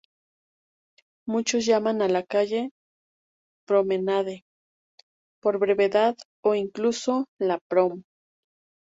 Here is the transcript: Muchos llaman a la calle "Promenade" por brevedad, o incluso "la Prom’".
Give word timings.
Muchos 1.27 1.67
llaman 1.67 2.01
a 2.01 2.07
la 2.07 2.23
calle 2.23 2.71
"Promenade" 3.67 4.41
por 5.39 5.59
brevedad, 5.59 6.15
o 6.43 6.55
incluso 6.55 7.27
"la 7.39 7.59
Prom’". 7.69 8.01